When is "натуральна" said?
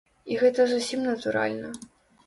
1.11-1.69